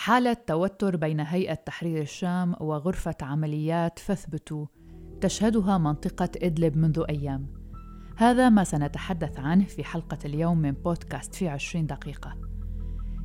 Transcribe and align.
حالة 0.00 0.36
توتر 0.46 0.96
بين 0.96 1.20
هيئة 1.20 1.54
تحرير 1.54 2.02
الشام 2.02 2.54
وغرفة 2.60 3.14
عمليات 3.22 3.98
فاثبتوا 3.98 4.66
تشهدها 5.20 5.78
منطقة 5.78 6.28
إدلب 6.36 6.76
منذ 6.76 7.04
أيام. 7.08 7.46
هذا 8.16 8.48
ما 8.48 8.64
سنتحدث 8.64 9.38
عنه 9.38 9.64
في 9.64 9.84
حلقة 9.84 10.18
اليوم 10.24 10.58
من 10.58 10.72
بودكاست 10.72 11.34
في 11.34 11.48
عشرين 11.48 11.86
دقيقة. 11.86 12.36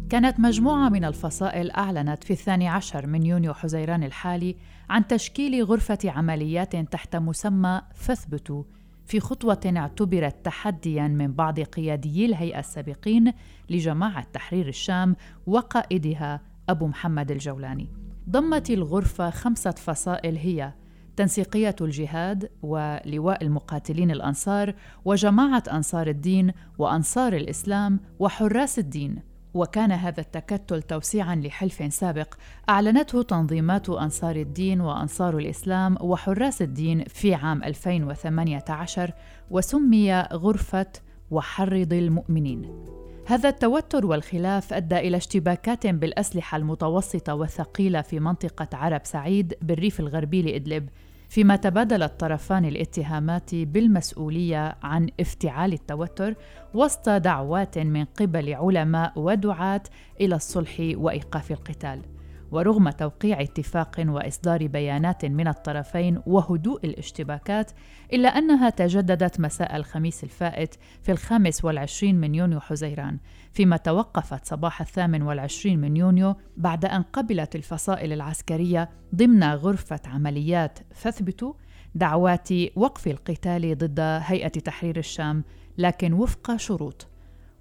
كانت 0.09 0.39
مجموعة 0.39 0.89
من 0.89 1.05
الفصائل 1.05 1.71
أعلنت 1.71 2.23
في 2.23 2.33
الثاني 2.33 2.67
عشر 2.67 3.07
من 3.07 3.26
يونيو 3.26 3.53
حزيران 3.53 4.03
الحالي 4.03 4.55
عن 4.89 5.07
تشكيل 5.07 5.63
غرفة 5.63 5.99
عمليات 6.05 6.76
تحت 6.76 7.15
مسمى 7.15 7.81
فاثبتوا 7.94 8.63
في 9.05 9.19
خطوة 9.19 9.73
اعتبرت 9.78 10.46
تحديا 10.46 11.07
من 11.07 11.33
بعض 11.33 11.60
قياديي 11.60 12.26
الهيئة 12.26 12.60
السابقين 12.60 13.33
لجماعة 13.69 14.23
تحرير 14.33 14.67
الشام 14.67 15.15
وقائدها 15.47 16.55
أبو 16.70 16.88
محمد 16.88 17.32
الجولاني. 17.32 17.90
ضمت 18.30 18.70
الغرفة 18.70 19.30
خمسة 19.30 19.72
فصائل 19.72 20.38
هي 20.38 20.73
تنسيقية 21.16 21.76
الجهاد 21.82 22.50
ولواء 22.64 23.44
المقاتلين 23.44 24.12
الأنصار 24.12 24.73
وجماعة 25.06 25.64
أنصار 25.72 26.08
الدين 26.08 26.52
وأنصار 26.78 27.34
الإسلام 27.34 28.00
وحراس 28.20 28.80
الدين 28.80 29.36
وكان 29.54 29.92
هذا 29.92 30.22
التكتل 30.22 30.82
توسيعا 30.82 31.36
لحلف 31.36 31.94
سابق 31.94 32.34
أعلنته 32.70 33.22
تنظيمات 33.22 33.90
أنصار 33.90 34.36
الدين 34.36 34.82
وأنصار 34.82 35.38
الإسلام 35.38 35.98
وحراس 36.02 36.62
الدين 36.62 37.04
في 37.04 37.34
عام 37.34 37.64
2018 37.64 39.12
وسمي 39.52 40.22
غرفة 40.22 40.92
وحرض 41.32 41.94
المؤمنين 41.94 42.86
هذا 43.28 43.50
التوتر 43.50 44.06
والخلاف 44.06 44.74
أدى 44.74 44.98
إلى 44.98 45.18
اشتباكات 45.18 45.88
بالأسلحة 45.88 46.58
المتوسطة 46.58 47.34
والثقيلة 47.34 48.02
في 48.02 48.20
منطقة 48.20 48.68
عرب 48.74 49.02
سعيد 49.04 49.54
بالريف 49.62 50.00
الغربي 50.00 50.42
لإدلب 50.42 50.90
فيما 51.30 51.56
تبادل 51.56 52.04
الطرفان 52.04 52.66
الاتهامات 52.66 53.56
بالمسؤولية 53.56 54.76
عن 54.84 55.09
افتعال 55.20 55.73
التوتر 55.73 56.34
وسط 56.73 57.09
دعوات 57.09 57.78
من 57.78 58.06
قبل 58.06 58.54
علماء 58.54 59.14
ودعاة 59.16 59.84
إلى 60.22 60.36
الصلح 60.36 60.78
وإيقاف 60.80 61.52
القتال. 61.52 62.14
ورغم 62.52 62.90
توقيع 62.90 63.42
اتفاق 63.42 63.96
وإصدار 64.00 64.68
بيانات 64.68 65.26
من 65.26 65.48
الطرفين 65.48 66.22
وهدوء 66.26 66.86
الاشتباكات 66.86 67.72
إلا 68.14 68.30
أنها 68.30 68.70
تجددت 68.70 69.40
مساء 69.40 69.76
الخميس 69.76 70.24
الفائت 70.24 70.76
في 71.02 71.12
الخامس 71.12 71.66
والعشرين 71.66 72.16
من 72.16 72.36
يونيو 72.36 72.60
حزيران 72.60 73.18
فيما 73.54 73.78
توقفت 73.78 74.46
صباح 74.46 74.82
الثامن 74.82 75.22
والعشرين 75.22 75.80
من 75.80 75.98
يونيو 75.98 76.36
بعد 76.58 76.86
أن 76.86 77.02
قبلت 77.02 77.56
الفصائل 77.56 78.14
العسكرية 78.14 78.90
ضمن 79.16 79.44
غرفة 79.44 80.00
عمليات 80.06 80.80
فاثبتوا 80.94 81.54
دعوات 81.96 82.50
وقف 82.76 83.08
القتال 83.08 83.78
ضد 83.78 84.00
هيئة 84.00 84.48
تحرير 84.48 84.98
الشام 84.98 85.44
لكن 85.78 86.14
وفق 86.14 86.56
شروط. 86.56 87.14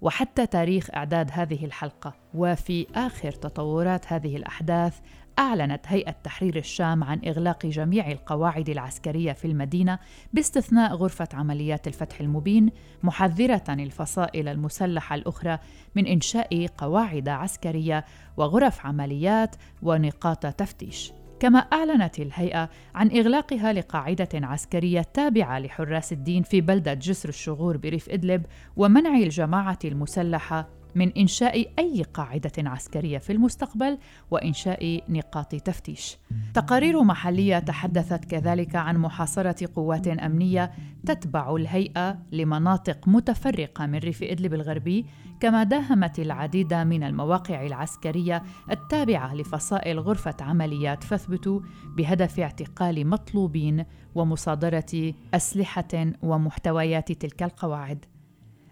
وحتى 0.05 0.47
تاريخ 0.47 0.89
إعداد 0.95 1.29
هذه 1.33 1.65
الحلقة. 1.65 2.13
وفي 2.33 2.87
آخر 2.95 3.31
تطورات 3.31 4.13
هذه 4.13 4.35
الأحداث 4.35 4.99
أعلنت 5.39 5.81
هيئة 5.87 6.15
تحرير 6.23 6.57
الشام 6.57 7.03
عن 7.03 7.21
إغلاق 7.27 7.65
جميع 7.65 8.11
القواعد 8.11 8.69
العسكرية 8.69 9.33
في 9.33 9.45
المدينة 9.45 9.99
باستثناء 10.33 10.93
غرفة 10.93 11.27
عمليات 11.33 11.87
الفتح 11.87 12.19
المبين 12.19 12.71
محذرة 13.03 13.63
الفصائل 13.69 14.47
المسلحة 14.47 15.15
الأخرى 15.15 15.59
من 15.95 16.07
إنشاء 16.07 16.67
قواعد 16.77 17.29
عسكرية 17.29 18.05
وغرف 18.37 18.85
عمليات 18.85 19.55
ونقاط 19.81 20.45
تفتيش. 20.45 21.11
كما 21.39 21.59
أعلنت 21.59 22.19
الهيئة 22.19 22.69
عن 22.95 23.07
إغلاقها 23.11 23.73
لقاعدة 23.73 24.29
عسكرية 24.33 25.01
تابعة 25.01 25.59
لحراس 25.59 26.13
الدين 26.13 26.43
في 26.43 26.61
بلدة 26.61 26.93
جسر 26.93 27.29
الشغور 27.29 27.77
بريف 27.77 28.09
إدلب 28.09 28.45
ومنع 28.77 29.17
الجماعة 29.17 29.79
المسلحة 29.85 30.67
من 30.95 31.11
إنشاء 31.17 31.67
أي 31.79 32.03
قاعدة 32.13 32.51
عسكرية 32.57 33.17
في 33.17 33.33
المستقبل 33.33 33.97
وإنشاء 34.31 35.01
نقاط 35.09 35.55
تفتيش. 35.55 36.17
تقارير 36.53 37.03
محلية 37.03 37.59
تحدثت 37.59 38.25
كذلك 38.25 38.75
عن 38.75 38.97
محاصرة 38.97 39.69
قوات 39.75 40.07
أمنية 40.07 40.71
تتبع 41.05 41.55
الهيئة 41.55 42.17
لمناطق 42.31 43.07
متفرقة 43.07 43.85
من 43.85 43.99
ريف 43.99 44.23
إدلب 44.23 44.53
الغربي، 44.53 45.05
كما 45.39 45.63
داهمت 45.63 46.19
العديد 46.19 46.73
من 46.73 47.03
المواقع 47.03 47.65
العسكرية 47.65 48.43
التابعة 48.71 49.35
لفصائل 49.35 49.99
غرفة 49.99 50.35
عمليات 50.41 51.03
فاثبتوا 51.03 51.59
بهدف 51.97 52.39
اعتقال 52.39 53.07
مطلوبين 53.07 53.85
ومصادرة 54.15 55.13
أسلحة 55.33 56.05
ومحتويات 56.23 57.11
تلك 57.11 57.43
القواعد. 57.43 58.05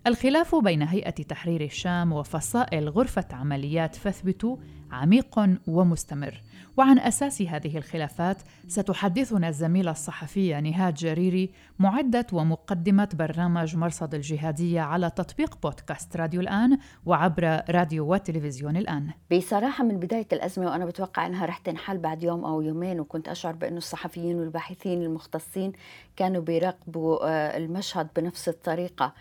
الخلاف 0.08 0.56
بين 0.56 0.82
هيئة 0.82 1.10
تحرير 1.10 1.62
الشام 1.62 2.14
وفصائل 2.14 2.90
غرفة 2.90 3.26
عمليات 3.32 3.96
فاثبتوا 3.96 4.58
عميق 4.92 5.40
ومستمر. 5.68 6.42
وعن 6.78 7.00
أساس 7.00 7.42
هذه 7.42 7.78
الخلافات 7.78 8.38
ستحدثنا 8.68 9.50
الزميلة 9.50 9.92
الصحفية 9.92 10.60
نهاد 10.60 10.94
جريري 10.94 11.50
معدة 11.80 12.26
ومقدمة 12.34 13.10
برنامج 13.14 13.76
مرصد 13.76 14.16
الجهادية 14.16 14.82
على 14.82 15.10
تطبيق 15.10 15.58
بودكاست 15.64 16.18
راديو 16.18 16.42
الآن 16.42 16.78
وعبر 17.06 17.62
راديو 17.70 18.14
وتلفزيون 18.14 18.78
الآن. 18.78 19.10
بصراحة 19.32 19.84
من 19.84 20.00
بداية 20.00 20.28
الأزمة 20.34 20.66
وأنا 20.66 20.86
بتوقع 20.86 21.26
أنها 21.26 21.46
رح 21.46 21.58
تنحل 21.58 21.98
بعد 21.98 22.24
يوم 22.24 22.46
أو 22.46 22.62
يومين 22.62 23.00
وكنت 23.00 23.28
أشعر 23.28 23.54
بأنه 23.54 23.78
الصحفيين 23.78 24.36
والباحثين 24.40 25.02
المختصين 25.02 25.74
كانوا 26.16 26.42
بيراقبوا 26.42 27.28
آه، 27.28 27.58
المشهد 27.58 28.08
بنفس 28.16 28.50
الطريقة. 28.50 29.14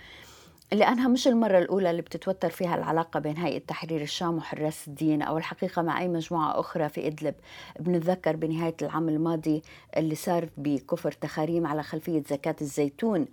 لأنها 0.73 1.09
مش 1.09 1.29
المرة 1.29 1.59
الأولى 1.59 1.91
اللي 1.91 2.03
بتتوتر 2.03 2.51
فيها 2.51 2.75
العلاقة 2.75 3.21
بين 3.21 3.37
هيئة 3.37 3.59
تحرير 3.59 4.03
الشام 4.03 4.37
وحراس 4.37 4.89
الدين 4.89 5.23
أو 5.23 5.39
الحقيقة 5.39 5.83
مع 5.83 6.01
أي 6.01 6.09
مجموعة 6.09 6.61
أخرى 6.61 6.89
في 6.89 7.07
إدلب. 7.07 7.35
بنتذكر 7.81 8.37
بنهاية 8.37 8.77
العام 8.83 9.09
الماضي 9.09 9.63
اللي 9.97 10.15
صار 10.15 10.49
بكفر 10.57 11.13
تخاريم 11.13 11.67
على 11.67 11.83
خلفية 11.83 12.23
زكاة 12.31 12.57
الزيتون. 12.61 13.27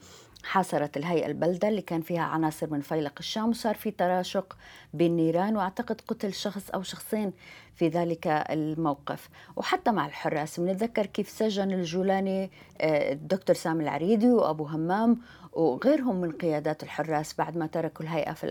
حاصرت 0.43 0.97
الهيئة 0.97 1.25
البلدة 1.25 1.67
اللي 1.67 1.81
كان 1.81 2.01
فيها 2.01 2.21
عناصر 2.21 2.69
من 2.69 2.81
فيلق 2.81 3.13
الشام 3.19 3.49
وصار 3.49 3.75
في 3.75 3.91
تراشق 3.91 4.57
بالنيران 4.93 5.57
وأعتقد 5.57 6.01
قتل 6.07 6.33
شخص 6.33 6.69
أو 6.69 6.83
شخصين 6.83 7.33
في 7.75 7.87
ذلك 7.87 8.27
الموقف. 8.27 9.29
وحتى 9.55 9.91
مع 9.91 10.05
الحراس 10.05 10.59
بنتذكر 10.59 11.05
كيف 11.05 11.29
سجن 11.29 11.71
الجولاني 11.71 12.51
آه، 12.81 13.11
الدكتور 13.11 13.55
سامي 13.55 13.83
العريدي 13.83 14.31
وأبو 14.31 14.65
همام 14.65 15.17
وغيرهم 15.53 16.21
من 16.21 16.31
قيادات 16.31 16.83
الحراس 16.83 17.33
بعد 17.33 17.57
ما 17.57 17.67
تركوا 17.67 18.05
الهيئة 18.05 18.33
في 18.33 18.47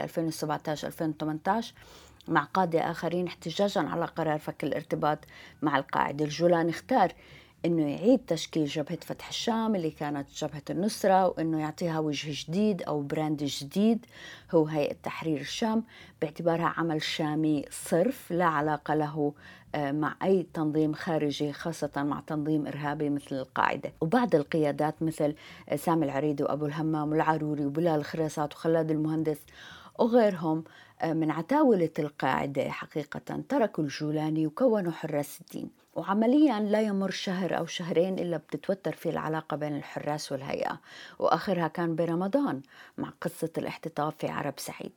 2017-2018 1.63 1.75
مع 2.29 2.45
قادة 2.45 2.91
آخرين 2.91 3.27
احتجاجا 3.27 3.81
على 3.81 4.05
قرار 4.05 4.39
فك 4.39 4.65
الارتباط 4.65 5.19
مع 5.63 5.79
القاعدة. 5.79 6.25
الجولاني 6.25 6.71
اختار 6.71 7.13
إنه 7.65 7.91
يعيد 7.91 8.21
تشكيل 8.27 8.67
جبهة 8.67 8.99
فتح 9.03 9.29
الشام 9.29 9.75
اللي 9.75 9.91
كانت 9.91 10.29
جبهة 10.35 10.63
النصرة 10.71 11.29
وإنه 11.29 11.61
يعطيها 11.61 11.99
وجه 11.99 12.29
جديد 12.31 12.83
أو 12.83 13.03
براند 13.03 13.45
جديد 13.45 14.07
هو 14.55 14.65
هيئة 14.67 14.97
تحرير 15.03 15.41
الشام 15.41 15.85
باعتبارها 16.23 16.75
عمل 16.77 17.03
شامي 17.03 17.65
صرف 17.71 18.31
لا 18.31 18.45
علاقة 18.45 18.95
له 18.95 19.33
آه، 19.75 19.93
مع 19.93 20.17
أي 20.23 20.47
تنظيم 20.55 20.93
خارجي 20.95 21.53
خاصة 21.53 21.91
مع 21.97 22.23
تنظيم 22.27 22.67
إرهابي 22.67 23.11
مثل 23.11 23.37
القاعدة. 23.37 23.93
وبعض 24.01 24.35
القيادات 24.35 25.03
مثل 25.03 25.35
سامي 25.77 26.07
العريدي 26.07 26.43
وأبو 26.43 26.67
الهمام 26.67 27.11
والعروري 27.11 27.67
وبلال 27.67 27.95
الخراسات 28.01 28.55
وخلاد 28.55 28.91
المهندس 28.91 29.39
وغيرهم 29.99 30.65
آه، 31.01 31.13
من 31.13 31.31
عتاولة 31.31 31.91
القاعدة 31.99 32.71
حقيقة 32.71 33.43
تركوا 33.49 33.85
الجولاني 33.85 34.47
وكونوا 34.47 34.93
حراس 34.93 35.41
الدين. 35.41 35.71
وعمليا 35.99 36.61
لا 36.61 36.81
يمر 36.81 37.11
شهر 37.11 37.59
أو 37.59 37.67
شهرين 37.67 38.19
إلا 38.19 38.37
بتتوتر 38.37 38.93
في 38.93 39.09
العلاقة 39.09 39.57
بين 39.57 39.77
الحراس 39.77 40.33
والهيئة 40.33 40.81
وآخرها 41.19 41.69
كان 41.69 41.97
برمضان 41.97 42.63
مع 42.99 43.13
قصة 43.21 43.51
الاحتطاب 43.59 44.13
في 44.19 44.29
عرب 44.29 44.55
سعيد. 44.57 44.93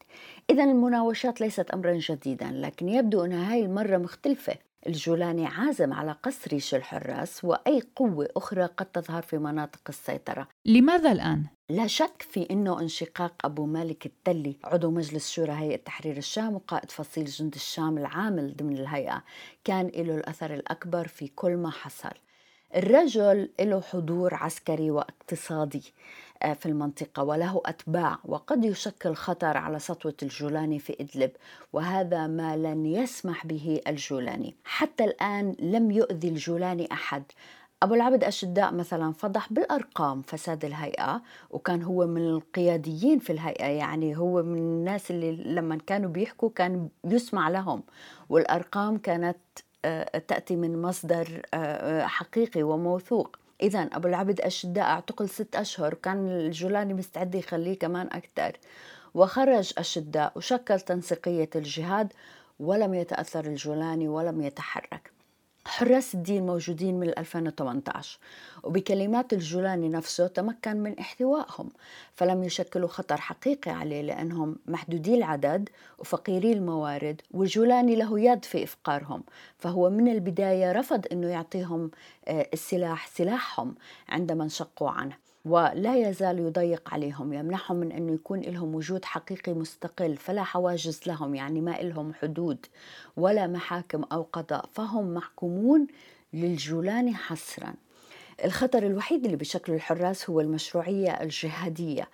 إذا 0.50 0.64
المناوشات 0.64 1.42
ليست 1.42 1.72
أمرا 1.72 1.94
جديدا 1.94 2.52
لكن 2.52 2.90
يبدو 2.90 3.26
أنها 3.26 3.54
هاي 3.54 3.66
المرة 3.66 3.98
مختلفة. 3.98 4.56
الجولاني 4.88 5.46
عازم 5.48 5.94
على 5.94 6.16
قص 6.24 6.48
ريش 6.48 6.76
الحراس 6.76 7.44
وأي 7.46 7.82
قوة 7.96 8.28
أخرى 8.38 8.66
قد 8.66 8.86
تظهر 8.86 9.22
في 9.22 9.38
مناطق 9.38 9.82
السيطرة. 9.90 10.48
لماذا 10.66 11.12
الآن؟ 11.12 11.46
لا 11.72 11.88
شك 11.88 12.22
في 12.22 12.48
أنه 12.52 12.80
انشقاق 12.80 13.34
أبو 13.46 13.66
مالك 13.66 14.06
التلي 14.06 14.56
عضو 14.64 14.92
مجلس 14.92 15.32
شورى 15.32 15.52
هيئة 15.52 15.76
تحرير 15.76 16.18
الشام 16.18 16.56
وقائد 16.56 16.92
فصيل 16.92 17.26
جند 17.26 17.56
الشام 17.56 17.98
العامل 17.98 18.56
ضمن 18.58 18.78
الهيئة 18.78 19.24
كان 19.64 19.88
له 19.88 20.16
الأثر 20.16 20.54
الأكبر 20.54 21.08
في 21.08 21.28
كل 21.28 21.58
ما 21.58 21.70
حصل. 21.70 22.12
الرجل 22.76 23.50
له 23.60 23.82
حضور 23.82 24.34
عسكري 24.34 24.92
واقتصادي 24.92 25.94
آه، 26.44 26.54
في 26.54 26.66
المنطقة 26.66 27.24
وله 27.24 27.62
أتباع 27.66 28.20
وقد 28.26 28.66
يشكل 28.66 29.14
خطر 29.14 29.58
على 29.58 29.80
سطوة 29.80 30.16
الجولاني 30.24 30.80
في 30.80 30.98
إدلب 31.00 31.32
وهذا 31.74 32.28
ما 32.28 32.58
لن 32.58 32.86
يسمح 32.86 33.46
به 33.46 33.82
الجولاني. 33.88 34.56
حتى 34.64 35.04
الآن 35.04 35.56
لم 35.60 35.92
يؤذي 35.92 36.28
الجولاني 36.28 36.92
أحد. 36.92 37.24
أبو 37.84 37.94
العبد 37.94 38.24
أشداء 38.24 38.74
مثلا 38.74 39.14
فضح 39.14 39.54
بالأرقام 39.54 40.22
فساد 40.22 40.66
الهيئة 40.66 41.22
وكان 41.52 41.84
هو 41.84 42.08
من 42.08 42.22
القياديين 42.22 43.20
في 43.20 43.34
الهيئة 43.34 43.66
يعني 43.66 44.18
هو 44.18 44.44
من 44.44 44.58
الناس 44.58 45.12
اللي 45.12 45.32
لما 45.32 45.78
كانوا 45.88 46.10
بيحكوا 46.10 46.50
كان 46.56 46.90
يسمع 47.04 47.50
لهم. 47.50 47.84
والأرقام 48.30 48.98
كانت 48.98 49.38
آه، 49.86 50.18
تأتي 50.18 50.56
من 50.56 50.82
مصدر 50.82 51.42
آه، 51.54 52.06
حقيقي 52.06 52.64
وموثوق. 52.64 53.38
إذا 53.62 53.80
أبو 53.80 54.08
العبد 54.08 54.42
أشداء 54.42 54.86
اعتقل 54.86 55.30
ست 55.30 55.56
أشهر 55.56 55.94
كان 55.94 56.28
الجولاني 56.28 56.94
مستعد 56.94 57.36
يخليه 57.36 57.80
كمان 57.80 58.08
أكثر. 58.08 58.58
وخرج 59.14 59.74
أشداء 59.78 60.32
وشكل 60.36 60.80
تنسيقية 60.80 61.50
الجهاد 61.56 62.14
ولم 62.60 62.94
يتأثر 62.94 63.46
الجولاني 63.46 64.08
ولم 64.08 64.42
يتحرك. 64.42 65.21
حراس 65.66 66.16
الدين 66.16 66.46
موجودين 66.46 67.00
من 67.00 67.10
2018 67.18 68.20
وبكلمات 68.64 69.34
الجولاني 69.34 69.90
نفسه 69.90 70.28
تمكن 70.28 70.78
من 70.78 71.00
احتوائهم 71.00 71.70
فلم 72.14 72.44
يشكلوا 72.44 72.88
خطر 72.88 73.18
حقيقي 73.18 73.72
عليه 73.72 74.02
لأنهم 74.02 74.56
محدودي 74.66 75.16
العدد 75.16 75.70
وفقيري 76.00 76.52
الموارد 76.52 77.22
والجولاني 77.32 77.96
له 77.96 78.20
يد 78.20 78.46
في 78.46 78.64
إفقارهم 78.64 79.24
فهو 79.58 79.90
من 79.90 80.08
البداية 80.08 80.72
رفض 80.72 81.06
أنه 81.12 81.28
يعطيهم 81.28 81.92
آه، 82.28 82.48
السلاح 82.54 83.08
سلاحهم 83.08 83.76
عندما 84.10 84.44
انشقوا 84.44 84.90
عنه. 84.90 85.31
ولا 85.46 85.96
يزال 85.96 86.40
يضيق 86.40 86.94
عليهم 86.94 87.34
يمنحهم 87.34 87.78
من 87.78 87.92
أنه 87.92 88.14
يكون 88.14 88.42
لهم 88.42 88.76
وجود 88.76 89.06
حقيقي 89.06 89.54
مستقل 89.54 90.18
فلا 90.18 90.44
حواجز 90.44 91.02
لهم 91.08 91.36
يعني 91.36 91.62
ما 91.62 91.72
لهم 91.72 92.14
حدود 92.14 92.66
ولا 93.18 93.48
محاكم 93.48 94.04
أو 94.04 94.28
قضاء 94.34 94.66
فهم 94.74 95.14
محكومون 95.14 95.88
للجولاني 96.34 97.14
حصرا. 97.16 97.74
الخطر 98.46 98.84
الوحيد 98.84 99.26
اللي 99.26 99.38
بشكل 99.38 99.74
الحراس 99.74 100.30
هو 100.30 100.42
المشروعية 100.42 101.12
الجهادية. 101.12 102.08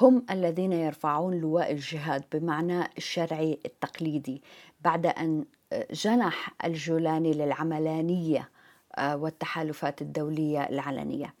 هم 0.00 0.26
الذين 0.30 0.72
يرفعون 0.72 1.40
لواء 1.40 1.72
الجهاد 1.72 2.24
بمعنى 2.32 2.84
الشرعي 2.98 3.58
التقليدي. 3.66 4.42
بعد 4.80 5.06
أن 5.06 5.44
جنح 5.90 6.54
الجولاني 6.64 7.32
للعملانية 7.32 8.48
آه، 8.96 9.16
والتحالفات 9.16 10.02
الدولية 10.02 10.68
العلنية. 10.68 11.34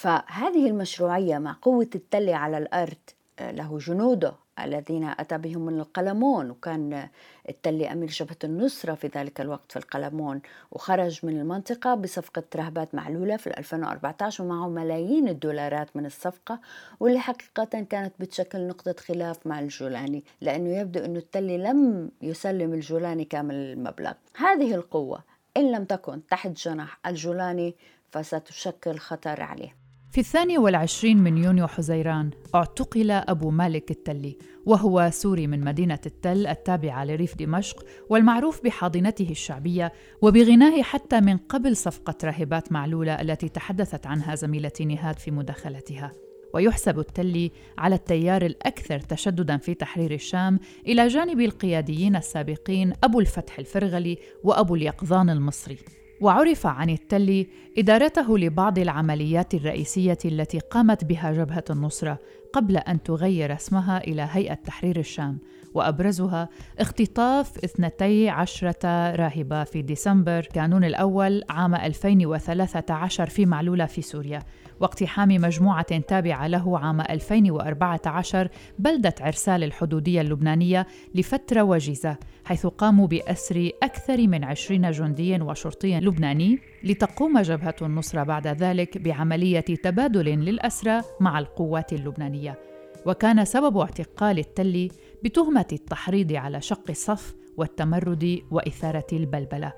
فهذه 0.00 0.66
المشروعية 0.66 1.38
مع 1.38 1.56
قوة 1.62 1.90
التلي 1.94 2.34
على 2.34 2.58
الأرض 2.58 2.96
آه، 3.38 3.50
له 3.50 3.78
جنوده. 3.78 4.34
الذين 4.60 5.04
أتى 5.04 5.38
بهم 5.38 5.66
من 5.66 5.80
القلمون 5.80 6.50
وكان 6.50 7.08
التلي 7.48 7.92
أمير 7.92 8.08
جبهة 8.08 8.36
النصرة 8.44 8.94
في 8.94 9.10
ذلك 9.16 9.40
الوقت 9.40 9.72
في 9.72 9.78
القلمون. 9.78 10.40
وخرج 10.72 11.26
من 11.26 11.40
المنطقة 11.40 11.94
بصفقة 11.94 12.42
رهبات 12.56 12.94
معلولة 12.94 13.36
في 13.36 13.58
2014 13.58 14.44
ومعه 14.44 14.68
ملايين 14.68 15.28
الدولارات 15.28 15.96
من 15.96 16.06
الصفقة. 16.06 16.60
واللي 17.00 17.18
حقيقة 17.20 17.64
كانت 17.64 18.12
بتشكل 18.20 18.66
نقطة 18.66 18.94
خلاف 18.98 19.46
مع 19.46 19.60
الجولاني 19.60 20.24
لأنه 20.40 20.78
يبدو 20.78 21.04
أنه 21.04 21.18
التلي 21.18 21.58
لم 21.58 22.10
يسلم 22.22 22.74
الجولاني 22.74 23.24
كامل 23.24 23.54
المبلغ. 23.54 24.12
هذه 24.36 24.74
القوة 24.74 25.22
إن 25.56 25.72
لم 25.72 25.84
تكن 25.84 26.26
تحت 26.26 26.50
جناح 26.50 26.98
الجولاني 27.06 27.74
فستشكل 28.10 28.98
خطر 28.98 29.42
عليه. 29.42 29.79
في 30.10 30.20
الثاني 30.20 30.58
والعشرين 30.58 31.18
من 31.18 31.38
يونيو 31.38 31.66
حزيران 31.66 32.30
اعتقل 32.54 33.10
أبو 33.10 33.50
مالك 33.50 33.90
التلي 33.90 34.36
وهو 34.66 35.10
سوري 35.12 35.46
من 35.46 35.64
مدينة 35.64 35.98
التل 36.06 36.46
التابعة 36.46 37.04
لريف 37.04 37.36
دمشق 37.36 37.84
والمعروف 38.08 38.64
بحاضنته 38.64 39.30
الشعبية 39.30 39.92
وبغناه 40.22 40.82
حتى 40.82 41.20
من 41.20 41.36
قبل 41.36 41.76
صفقة 41.76 42.14
راهبات 42.24 42.72
معلولة 42.72 43.20
التي 43.20 43.48
تحدثت 43.48 44.06
عنها 44.06 44.34
زميلتي 44.34 44.84
نهاد 44.84 45.18
في 45.18 45.30
مداخلتها. 45.30 46.12
ويحسب 46.54 46.98
التلي 46.98 47.50
على 47.78 47.94
التيار 47.94 48.42
الأكثر 48.42 48.98
تشددا 48.98 49.56
في 49.56 49.74
تحرير 49.74 50.12
الشام 50.12 50.60
إلى 50.86 51.08
جانب 51.08 51.40
القياديين 51.40 52.16
السابقين 52.16 52.92
أبو 53.04 53.20
الفتح 53.20 53.58
الفرغلي 53.58 54.18
وأبو 54.44 54.74
اليقظان 54.74 55.30
المصري. 55.30 55.78
وعرف 56.20 56.66
عن 56.66 56.90
التلي 56.90 57.46
إدارته 57.78 58.38
لبعض 58.38 58.78
العمليات 58.78 59.54
الرئيسية 59.54 60.18
التي 60.24 60.58
قامت 60.58 61.04
بها 61.04 61.32
جبهة 61.32 61.64
النصرة 61.70 62.18
قبل 62.52 62.76
أن 62.76 63.02
تغير 63.02 63.54
اسمها 63.54 63.98
إلى 63.98 64.28
هيئة 64.30 64.54
تحرير 64.54 64.98
الشام 64.98 65.38
وأبرزها 65.74 66.48
اختطاف 66.78 67.64
اثنتي 67.64 68.28
عشرة 68.28 69.10
راهبة 69.14 69.64
في 69.64 69.82
ديسمبر 69.82 70.40
كانون 70.40 70.84
الأول 70.84 71.42
عام 71.50 71.74
2013 71.74 73.26
في 73.26 73.46
معلولة 73.46 73.86
في 73.86 74.02
سوريا. 74.02 74.42
واقتحام 74.80 75.28
مجموعة 75.28 75.98
تابعة 75.98 76.46
له 76.46 76.78
عام 76.78 77.00
2014 77.00 78.48
بلدة 78.78 79.14
عرسال 79.20 79.64
الحدودية 79.64 80.20
اللبنانية 80.20 80.86
لفترة 81.14 81.62
وجيزة 81.62 82.16
حيث 82.44 82.66
قاموا 82.66 83.06
بأسر 83.06 83.70
أكثر 83.82 84.26
من 84.26 84.44
عشرين 84.44 84.90
جندي 84.90 85.40
وشرطي 85.40 86.00
لبناني 86.00 86.58
لتقوم 86.84 87.40
جبهة 87.40 87.76
النصرة 87.82 88.22
بعد 88.22 88.46
ذلك 88.46 88.98
بعملية 88.98 89.60
تبادل 89.60 90.24
للأسرى 90.24 91.00
مع 91.20 91.38
القوات 91.38 91.92
اللبنانية. 91.92 92.58
وكان 93.06 93.44
سبب 93.44 93.78
اعتقال 93.78 94.38
التلي 94.38 94.88
بتهمة 95.24 95.66
التحريض 95.72 96.32
على 96.32 96.60
شق 96.60 96.90
الصف 96.90 97.34
والتمرد 97.56 98.40
وإثارة 98.50 99.06
البلبلة. 99.12 99.72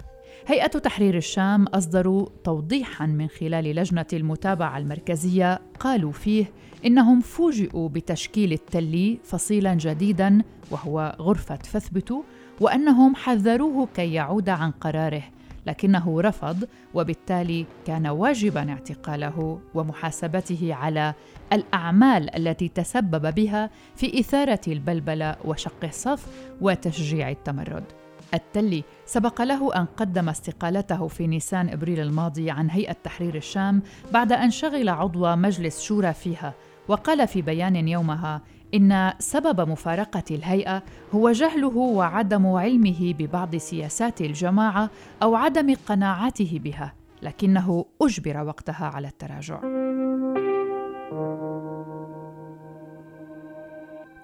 هيئة 0.46 0.66
تحرير 0.66 1.16
الشام 1.16 1.66
أصدروا 1.66 2.26
توضيحا 2.44 3.06
من 3.06 3.28
خلال 3.28 3.64
لجنة 3.64 4.06
المتابعة 4.12 4.78
المركزية 4.78 5.60
قالوا 5.80 6.12
فيه 6.12 6.44
إنهم 6.86 7.20
فوجئوا 7.20 7.88
بتشكيل 7.88 8.52
التلي 8.52 9.18
فصيلا 9.24 9.74
جديدا 9.74 10.42
وهو 10.70 11.16
غرفة 11.20 11.56
فاثبتوا 11.56 12.22
وأنهم 12.60 13.14
حذروه 13.14 13.88
كي 13.94 14.12
يعود 14.12 14.48
عن 14.48 14.70
قراره 14.70 15.22
لكنه 15.66 16.20
رفض 16.20 16.68
وبالتالي 16.94 17.66
كان 17.86 18.06
واجبا 18.06 18.70
اعتقاله 18.70 19.60
ومحاسبته 19.74 20.74
على 20.74 21.14
الأعمال 21.52 22.36
التي 22.36 22.68
تسبب 22.68 23.34
بها 23.34 23.70
في 23.96 24.20
إثارة 24.20 24.60
البلبلة 24.68 25.36
وشق 25.44 25.84
الصف 25.84 26.26
وتشجيع 26.60 27.30
التمرد. 27.30 28.01
التلي 28.34 28.84
سبق 29.06 29.42
له 29.42 29.76
أن 29.76 29.86
قدم 29.96 30.28
استقالته 30.28 31.08
في 31.08 31.26
نيسان 31.26 31.68
إبريل 31.68 32.00
الماضي 32.00 32.50
عن 32.50 32.70
هيئة 32.70 32.96
تحرير 33.04 33.34
الشام 33.34 33.82
بعد 34.12 34.32
أن 34.32 34.50
شغل 34.50 34.88
عضو 34.88 35.36
مجلس 35.36 35.82
شورى 35.82 36.12
فيها 36.12 36.54
وقال 36.88 37.28
في 37.28 37.42
بيان 37.42 37.88
يومها 37.88 38.40
إن 38.74 39.12
سبب 39.18 39.68
مفارقة 39.68 40.24
الهيئة 40.30 40.82
هو 41.14 41.32
جهله 41.32 41.76
وعدم 41.76 42.46
علمه 42.46 43.14
ببعض 43.18 43.56
سياسات 43.56 44.20
الجماعة 44.20 44.90
أو 45.22 45.34
عدم 45.34 45.74
قناعته 45.86 46.60
بها 46.64 46.94
لكنه 47.22 47.84
أجبر 48.02 48.44
وقتها 48.44 48.86
على 48.86 49.08
التراجع. 49.08 49.60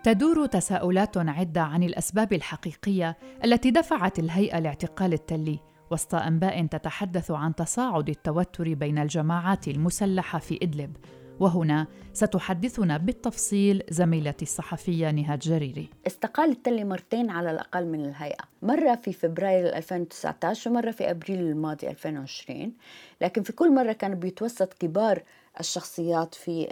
تدور 0.02 0.46
تساؤلات 0.46 1.16
عدة 1.16 1.60
عن 1.60 1.82
الأسباب 1.82 2.32
الحقيقية 2.32 3.16
التي 3.44 3.70
دفعت 3.70 4.18
الهيئة 4.18 4.58
لاعتقال 4.58 5.12
التلي 5.12 5.58
وسط 5.90 6.14
أنباء 6.14 6.66
تتحدث 6.66 7.30
عن 7.30 7.54
تصاعد 7.54 8.08
التوتر 8.08 8.74
بين 8.74 8.98
الجماعات 8.98 9.68
المسلحة 9.68 10.38
في 10.38 10.58
إدلب. 10.62 10.96
وهنا 11.40 11.86
ستحدثنا 12.12 12.96
بالتفصيل 12.96 13.82
زميلتي 13.90 14.42
الصحفية 14.42 15.10
نهاد 15.10 15.38
جريري. 15.38 15.90
استقال 16.06 16.50
التلي 16.50 16.84
مرتين 16.84 17.30
على 17.30 17.50
الأقل 17.50 17.86
من 17.86 18.04
الهيئة 18.04 18.44
مرة 18.62 18.94
في 18.94 19.12
فبراير 19.12 19.76
2019 19.76 20.70
ومرة 20.70 20.90
في 20.90 21.10
أبريل 21.10 21.40
الماضي 21.40 21.90
2020 21.90 22.72
لكن 23.20 23.42
في 23.42 23.52
كل 23.52 23.74
مرة 23.74 23.92
كان 23.92 24.14
بيتوسط 24.14 24.72
كبار 24.72 25.22
الشخصيات 25.60 26.34
في 26.34 26.66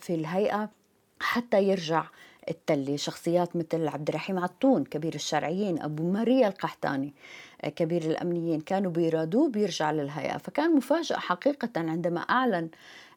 في 0.00 0.14
الهيئة 0.14 0.70
حتى 1.20 1.64
يرجع 1.64 2.04
التلي 2.48 2.98
شخصيات 2.98 3.56
مثل 3.56 3.88
عبد 3.88 4.08
الرحيم 4.08 4.38
عطون 4.38 4.84
كبير 4.84 5.14
الشرعيين 5.14 5.82
أبو 5.82 6.10
ماريا 6.10 6.48
القحطاني 6.48 7.12
آه، 7.62 7.68
كبير 7.68 8.02
الأمنيين 8.02 8.60
كانوا 8.60 8.90
بيرادوه 8.90 9.48
بيرجع 9.48 9.90
للهيئة. 9.90 10.38
فكان 10.38 10.76
مفاجأة 10.76 11.16
حقيقة 11.16 11.70
عندما 11.76 12.20
أعلن 12.20 12.68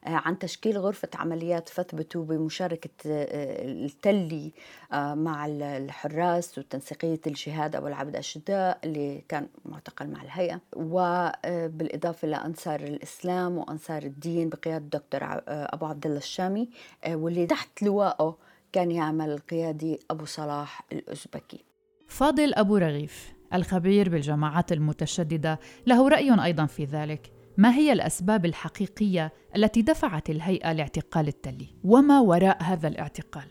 عن 0.04 0.38
تشكيل 0.38 0.78
غرفة 0.78 1.08
عمليات 1.14 1.68
فثبتوا 1.68 2.24
بمشاركة 2.24 2.90
التلي 3.04 4.52
مع 4.92 5.46
الحراس 5.46 6.58
وتنسيقية 6.58 7.20
الجهاد 7.26 7.76
أبو 7.76 7.86
العبد 7.86 8.16
الشداء 8.16 8.78
اللي 8.84 9.22
كان 9.28 9.46
معتقل 9.64 10.06
مع 10.06 10.22
الهيئة. 10.22 10.60
وبالإضافة 10.76 12.28
لأنصار 12.28 12.80
الإسلام 12.80 13.58
وأنصار 13.58 14.02
الدين 14.02 14.48
بقيادة 14.48 14.84
الدكتور 14.84 15.20
أبو 15.48 15.86
عبد 15.86 16.06
الله 16.06 16.18
الشامي 16.18 16.68
واللي 17.08 17.46
تحت 17.46 17.82
لوائه 17.82 18.36
كان 18.72 18.90
يعمل 18.90 19.30
القيادي 19.30 19.98
أبو 20.10 20.24
صلاح 20.24 20.86
الأزبكي 20.92 21.64
فاضل 22.08 22.54
أبو 22.54 22.76
رغيف 22.76 23.32
الخبير 23.54 24.08
بالجماعات 24.08 24.72
المتشددة 24.72 25.60
له 25.86 26.08
رأي 26.08 26.44
أيضا 26.44 26.66
في 26.66 26.84
ذلك. 26.84 27.32
ما 27.56 27.74
هي 27.74 27.92
الأسباب 27.92 28.44
الحقيقية 28.44 29.32
التي 29.56 29.82
دفعت 29.82 30.30
الهيئة 30.30 30.72
لاعتقال 30.72 31.28
التلي؟ 31.28 31.68
وما 31.84 32.20
وراء 32.20 32.62
هذا 32.62 32.88
الاعتقال؟ 32.88 33.48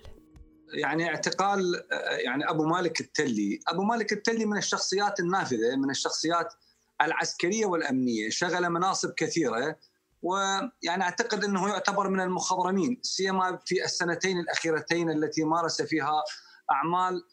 يعني 0.74 1.08
اعتقال 1.08 1.84
يعني 2.26 2.50
أبو 2.50 2.66
مالك 2.66 3.02
التلي، 3.02 3.60
أبو 3.68 3.84
مالك 3.84 4.14
التلي 4.14 4.46
من 4.46 4.58
الشخصيات 4.58 5.20
النافذة 5.20 5.76
من 5.76 5.90
الشخصيات 5.90 6.54
العسكرية 7.02 7.66
والأمنية، 7.66 8.30
شغل 8.30 8.70
مناصب 8.70 9.14
كثيرة. 9.14 9.76
ويعني 10.28 11.04
أعتقد 11.04 11.44
إنه 11.44 11.70
يعتبر 11.70 12.10
من 12.10 12.20
المخضرمين 12.22 13.00
سيما 13.02 13.60
في 13.66 13.84
السنتين 13.86 14.40
الأخيرتين 14.40 15.10
التي 15.10 15.44
مارس 15.44 15.82
فيها 15.82 16.24
أعمال 16.72 17.24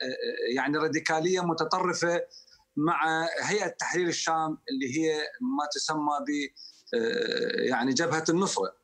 يعني 0.55 0.79
راديكالية 0.79 1.41
متطرفة 1.41 2.23
مع 2.77 3.29
هيئة 3.43 3.67
تحرير 3.69 4.09
الشام 4.09 4.59
اللي 4.71 4.99
هي 4.99 5.17
ما 5.41 5.69
تسمى 5.75 6.19
ب 6.27 6.51
يعني 7.69 7.93
جبهة 7.93 8.25
النصرة. 8.29 8.77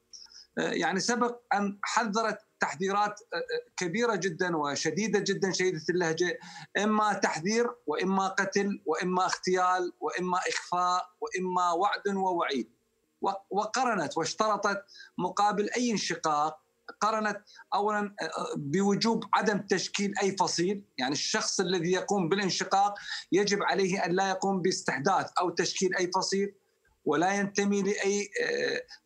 يعني 0.57 1.01
سبق 1.01 1.41
أن 1.55 1.79
حذرت 1.83 2.39
تحذيرات 2.61 3.21
كبيرة 3.77 4.17
جدا 4.17 4.57
وشديدة 4.57 5.19
جدا 5.19 5.53
شديدة 5.53 5.81
اللهجة 5.91 6.39
إما 6.79 7.13
تحذير 7.13 7.75
وإما 7.87 8.29
قتل 8.29 8.83
وإما 8.87 9.25
اغتيال 9.25 9.93
وإما 10.01 10.39
إخفاء 10.39 11.09
وإما 11.21 11.73
وعد 11.73 12.09
ووعيد. 12.09 12.80
وقرنت 13.51 14.19
واشترطت 14.19 14.85
مقابل 15.19 15.71
أي 15.77 15.91
انشقاق. 15.91 16.61
قرنت 17.01 17.43
اولا 17.75 18.15
بوجوب 18.57 19.25
عدم 19.35 19.59
تشكيل 19.59 20.15
أي 20.23 20.37
فصيل، 20.37 20.85
يعني 20.99 21.13
الشخص 21.13 21.61
الذي 21.61 21.93
يقوم 21.93 22.29
بالانشقاق 22.29 22.95
يجب 23.33 23.63
عليه 23.63 24.05
أن 24.05 24.13
لا 24.13 24.31
يقوم 24.31 24.63
باستحداث 24.63 25.31
أو 25.41 25.51
تشكيل 25.51 25.97
أي 25.97 26.11
فصيل 26.15 26.55
ولا 27.05 27.33
ينتمي 27.33 27.83
لأي 27.83 28.31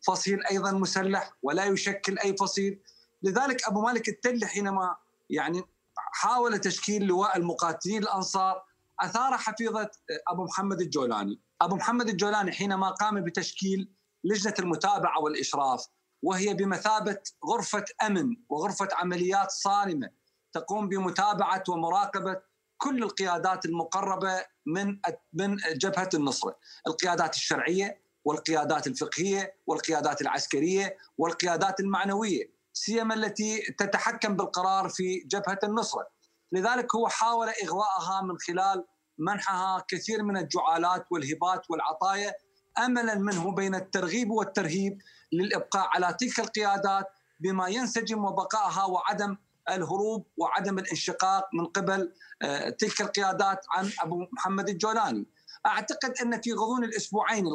فصيل 0.07 0.45
أيضا 0.45 0.71
مسلح 0.71 1.33
ولا 1.43 1.65
يشكل 1.65 2.19
أي 2.19 2.35
فصيل، 2.37 2.79
لذلك 3.23 3.67
أبو 3.67 3.81
مالك 3.81 4.09
التلي 4.09 4.47
حينما 4.47 4.95
يعني 5.29 5.63
حاول 5.95 6.57
تشكيل 6.57 7.03
لواء 7.03 7.37
المقاتلين 7.37 8.03
الأنصار 8.03 8.63
أثار 8.99 9.37
حفيظة 9.37 9.91
أبو 10.27 10.43
محمد 10.43 10.81
الجولاني، 10.81 11.39
أبو 11.61 11.75
محمد 11.75 12.09
الجولاني 12.09 12.51
حينما 12.51 12.89
قام 12.89 13.23
بتشكيل 13.23 13.89
لجنة 14.25 14.53
المتابعة 14.59 15.21
والإشراف 15.21 15.87
وهي 16.23 16.53
بمثابة 16.53 17.17
غرفة 17.45 17.85
أمن 18.03 18.35
وغرفة 18.49 18.87
عمليات 18.93 19.51
صارمة 19.51 20.09
تقوم 20.53 20.89
بمتابعة 20.89 21.63
ومراقبة 21.69 22.41
كل 22.77 23.03
القيادات 23.03 23.65
المقربة 23.65 24.45
من 24.65 24.99
من 25.33 25.57
جبهة 25.75 26.09
النصره، 26.13 26.57
القيادات 26.87 27.35
الشرعية 27.35 28.01
والقيادات 28.25 28.87
الفقهية 28.87 29.55
والقيادات 29.67 30.21
العسكرية 30.21 30.97
والقيادات 31.17 31.79
المعنوية، 31.79 32.51
سيما 32.73 33.15
التي 33.15 33.61
تتحكم 33.61 34.35
بالقرار 34.35 34.89
في 34.89 35.17
جبهة 35.17 35.59
النصره. 35.63 36.07
لذلك 36.51 36.95
هو 36.95 37.07
حاول 37.07 37.47
إغواءها 37.63 38.21
من 38.21 38.37
خلال 38.37 38.85
منحها 39.17 39.85
كثير 39.87 40.23
من 40.23 40.37
الجعالات 40.37 41.05
والهبات 41.11 41.61
والعطايا 41.69 42.33
املا 42.77 43.15
منه 43.15 43.51
بين 43.51 43.75
الترغيب 43.75 44.31
والترهيب 44.31 45.01
للإبقاء 45.31 45.87
على 45.93 46.15
تلك 46.19 46.39
القيادات 46.39 47.07
بما 47.39 47.67
ينسجم 47.67 48.25
وبقائها 48.25 48.85
وعدم 48.85 49.37
الهروب 49.69 50.25
وعدم 50.37 50.79
الانشقاق 50.79 51.49
من 51.53 51.65
قبل 51.65 52.13
آه، 52.41 52.69
تلك 52.69 53.01
القيادات 53.01 53.65
عن 53.71 53.91
أبو 54.01 54.27
محمد 54.31 54.69
الجولاني. 54.69 55.25
أعتقد 55.65 56.13
أن 56.21 56.41
في 56.41 56.53
غضون 56.53 56.83
الأسبوعين 56.83 57.45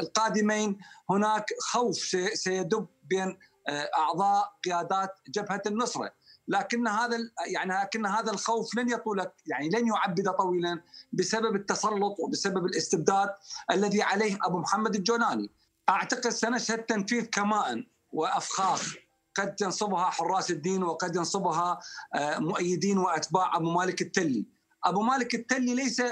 القادمين 0.00 0.78
هناك 1.10 1.46
خوف 1.60 1.96
سيدب 2.34 2.86
بين 3.04 3.38
آه، 3.68 3.90
أعضاء 3.98 4.52
قيادات 4.64 5.10
جبهة 5.28 5.62
النصره 5.66 6.12
لكن 6.48 6.88
هذا 6.88 7.18
يعني 7.46 7.82
لكن 7.82 8.06
هذا 8.06 8.30
الخوف 8.30 8.74
لن 8.74 8.90
يطول 8.90 9.26
يعني 9.46 9.68
لن 9.68 9.86
يعبد 9.86 10.30
طويلا 10.30 10.80
بسبب 11.12 11.56
التسلط 11.56 12.20
وبسبب 12.20 12.66
الاستبداد 12.66 13.28
الذي 13.70 14.02
عليه 14.02 14.38
أبو 14.42 14.58
محمد 14.58 14.94
الجولاني. 14.94 15.50
أعتقد 15.88 16.28
سنشهد 16.28 16.82
تنفيذ 16.82 17.24
كمائن 17.24 17.86
وأفخاخ 18.12 18.94
قد 19.34 19.56
ينصبها 19.60 20.04
حراس 20.04 20.50
الدين 20.50 20.82
وقد 20.82 21.16
ينصبها 21.16 21.80
آه، 22.14 22.38
مؤيدين 22.38 22.98
وأتباع 22.98 23.56
أبو 23.56 23.70
مالك 23.70 24.02
التلي. 24.02 24.46
أبو 24.84 25.02
مالك 25.02 25.34
التلي 25.34 25.74
ليس 25.74 26.02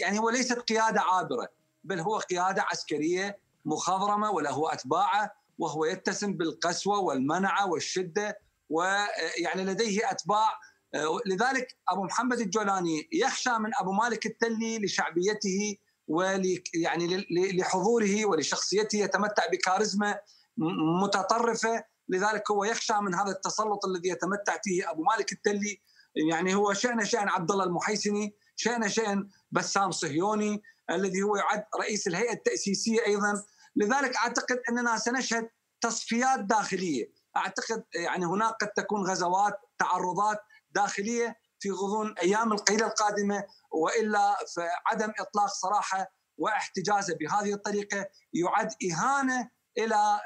يعني 0.00 0.18
هو 0.18 0.30
ليست 0.30 0.58
قيادة 0.58 1.00
عابرة 1.00 1.48
بل 1.84 2.00
هو 2.00 2.18
قيادة 2.18 2.62
عسكرية 2.62 3.38
مخضرمة 3.64 4.30
وله 4.30 4.72
أتباعه 4.72 5.32
وهو 5.58 5.84
يتسم 5.84 6.32
بالقسوة 6.32 6.98
والمنعة 6.98 7.70
والشدة 7.70 8.38
ويعني 8.72 9.64
لديه 9.64 10.10
أتباع 10.10 10.48
لذلك 11.26 11.76
أبو 11.88 12.04
محمد 12.04 12.40
الجولاني 12.40 13.08
يخشى 13.12 13.58
من 13.58 13.70
أبو 13.80 13.92
مالك 13.92 14.26
التلي 14.26 14.78
لشعبيته 14.78 15.76
ول 16.08 16.62
يعني 16.74 17.26
لحضوره 17.30 18.26
ولشخصيته 18.26 18.96
يتمتع 18.96 19.42
بكاريزما 19.52 20.18
متطرفة. 21.02 21.84
لذلك 22.08 22.50
هو 22.50 22.64
يخشى 22.64 22.94
من 23.02 23.14
هذا 23.14 23.30
التسلط 23.30 23.84
الذي 23.84 24.08
يتمتع 24.08 24.58
فيه 24.64 24.90
أبو 24.90 25.02
مالك 25.02 25.32
التلي 25.32 25.80
يعني 26.30 26.54
هو 26.54 26.72
شأن 26.72 27.04
شأن 27.04 27.28
عبد 27.28 27.50
الله 27.50 27.64
المحيسني 27.64 28.34
شأن 28.56 28.88
شأن 28.88 29.28
بسام 29.50 29.90
صهيوني 29.90 30.62
الذي 30.90 31.22
هو 31.22 31.36
يعد 31.36 31.64
رئيس 31.80 32.06
الهيئة 32.06 32.32
التأسيسية 32.32 33.06
أيضا. 33.06 33.44
لذلك 33.76 34.16
أعتقد 34.16 34.62
أننا 34.70 34.98
سنشهد 34.98 35.48
تصفيات 35.80 36.40
داخلية. 36.40 37.12
أعتقد 37.36 37.84
يعني 37.94 38.24
هناك 38.24 38.54
قد 38.54 38.68
تكون 38.68 39.10
غزوات 39.10 39.54
تعرضات 39.78 40.38
داخلية 40.70 41.36
في 41.58 41.70
غضون 41.70 42.14
أيام 42.22 42.52
القليله 42.52 42.86
القادمة 42.86 43.44
وإلا 43.72 44.36
فعدم 44.56 45.12
إطلاق 45.20 45.46
صراحة 45.46 46.06
واحتجازه 46.38 47.16
بهذه 47.20 47.54
الطريقة 47.54 48.06
يعد 48.32 48.68
إهانة 48.90 49.50
إلى 49.78 50.20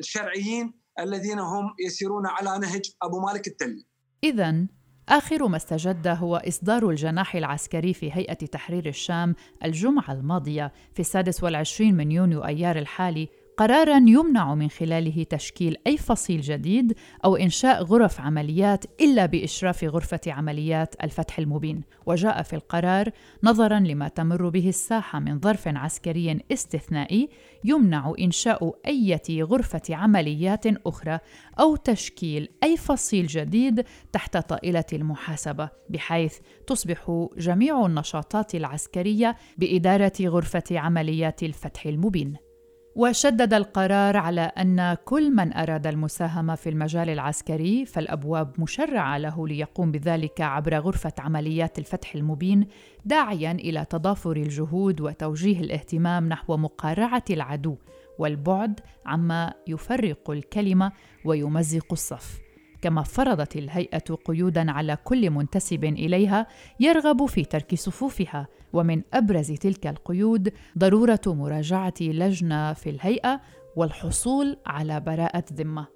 الشرعيين 0.00 0.80
الذين 0.98 1.38
هم 1.38 1.74
يسيرون 1.86 2.26
على 2.26 2.58
نهج 2.58 2.82
أبو 3.02 3.20
مالك 3.20 3.46
التلي. 3.46 3.86
اذا 4.24 4.66
آخر 5.08 5.48
ما 5.48 5.56
استجد 5.56 6.08
هو 6.08 6.36
إصدار 6.36 6.90
الجناح 6.90 7.34
العسكري 7.34 7.94
في 7.94 8.12
هيئة 8.12 8.46
تحرير 8.46 8.86
الشام 8.86 9.34
الجمعة 9.64 10.12
الماضية 10.12 10.72
في 10.94 11.00
السادس 11.00 11.42
والعشرين 11.42 11.96
من 11.96 12.12
يونيو 12.12 12.44
أيار 12.44 12.78
الحالي 12.78 13.28
قرارا 13.60 13.96
يمنع 13.96 14.54
من 14.54 14.70
خلاله 14.70 15.22
تشكيل 15.30 15.76
أي 15.86 15.96
فصيل 15.96 16.40
جديد 16.40 16.94
أو 17.24 17.36
إنشاء 17.36 17.82
غرف 17.82 18.20
عمليات 18.20 18.84
إلا 19.00 19.26
بإشراف 19.26 19.84
غرفة 19.84 20.20
عمليات 20.26 20.94
الفتح 21.04 21.38
المبين. 21.38 21.82
وجاء 22.06 22.42
في 22.42 22.52
القرار 22.52 23.10
نظرا 23.42 23.78
لما 23.78 24.08
تمر 24.08 24.48
به 24.48 24.68
الساحة 24.68 25.18
من 25.18 25.40
ظرف 25.40 25.68
عسكري 25.68 26.38
استثنائي 26.52 27.28
يمنع 27.64 28.12
إنشاء 28.20 28.74
اي 28.86 29.42
غرفة 29.42 29.82
عمليات 29.90 30.66
أخرى 30.66 31.18
أو 31.60 31.76
تشكيل 31.76 32.48
أي 32.62 32.76
فصيل 32.76 33.26
جديد 33.26 33.84
تحت 34.12 34.36
طائلة 34.36 34.84
المحاسبة 34.92 35.68
بحيث 35.88 36.38
تصبح 36.66 37.28
جميع 37.36 37.86
النشاطات 37.86 38.54
العسكرية 38.54 39.36
بإدارة 39.58 40.12
غرفة 40.20 40.78
عمليات 40.78 41.42
الفتح 41.42 41.86
المبين. 41.86 42.49
وشدد 42.96 43.54
القرار 43.54 44.16
على 44.16 44.40
أن 44.40 44.96
كل 45.04 45.30
من 45.30 45.52
أراد 45.52 45.86
المساهمة 45.86 46.54
في 46.54 46.68
المجال 46.68 47.10
العسكري 47.10 47.86
فالأبواب 47.86 48.60
مشرعة 48.60 49.18
له 49.18 49.48
ليقوم 49.48 49.92
بذلك 49.92 50.40
عبر 50.40 50.78
غرفة 50.78 51.12
عمليات 51.18 51.78
الفتح 51.78 52.14
المبين 52.14 52.66
داعيا 53.04 53.52
إلى 53.52 53.84
تضافر 53.84 54.36
الجهود 54.36 55.00
وتوجيه 55.00 55.60
الاهتمام 55.60 56.28
نحو 56.28 56.56
مقارعة 56.56 57.24
العدو 57.30 57.76
والبعد 58.18 58.80
عما 59.06 59.54
يفرق 59.66 60.30
الكلمة 60.30 60.92
ويمزق 61.24 61.86
الصف. 61.92 62.49
كما 62.82 63.02
فرضت 63.02 63.56
الهيئة 63.56 64.14
قيودا 64.24 64.70
على 64.70 64.96
كل 65.04 65.30
منتسب 65.30 65.84
إليها 65.84 66.46
يرغب 66.80 67.26
في 67.26 67.44
ترك 67.44 67.74
صفوفها 67.74 68.46
ومن 68.72 69.02
أبرز 69.14 69.52
تلك 69.52 69.86
القيود 69.86 70.52
ضرورة 70.78 71.20
مراجعة 71.26 71.94
لجنة 72.00 72.72
في 72.72 72.90
الهيئة 72.90 73.40
والحصول 73.76 74.56
على 74.66 75.00
براءة 75.00 75.44
ذمة. 75.52 75.86